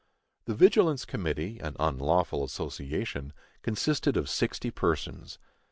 [0.45, 5.37] The vigilance committee (an unlawful association) consisted of sixty persons.